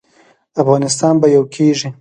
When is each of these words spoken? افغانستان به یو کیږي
افغانستان 0.61 1.13
به 1.21 1.27
یو 1.35 1.43
کیږي 1.55 1.89